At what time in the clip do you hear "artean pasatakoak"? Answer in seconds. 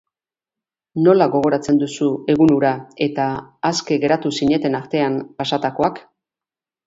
4.79-6.01